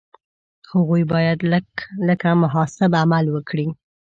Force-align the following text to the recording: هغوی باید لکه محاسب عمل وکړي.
هغوی 0.71 1.03
باید 1.13 1.39
لکه 2.09 2.29
محاسب 2.43 2.91
عمل 3.01 3.25
وکړي. 3.31 3.67